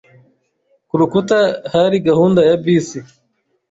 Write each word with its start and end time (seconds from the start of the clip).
Ku 0.87 0.93
rukuta 0.99 1.39
hari 1.73 1.97
gahunda 2.07 2.39
ya 2.49 2.55
bisi. 2.63 2.99